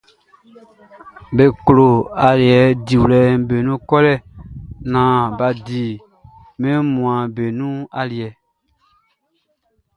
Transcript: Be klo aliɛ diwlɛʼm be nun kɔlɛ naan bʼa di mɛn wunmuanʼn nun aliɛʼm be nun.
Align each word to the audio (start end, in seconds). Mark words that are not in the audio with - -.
Be 1.35 1.43
klo 1.65 1.87
aliɛ 2.27 2.61
diwlɛʼm 2.87 3.39
be 3.47 3.55
nun 3.67 3.81
kɔlɛ 3.89 4.13
naan 4.91 5.25
bʼa 5.37 5.47
di 5.65 5.83
mɛn 6.59 6.73
wunmuanʼn 6.79 7.49
nun 7.59 7.75
aliɛʼm 7.99 8.35
be 8.35 8.35
nun. 8.39 9.87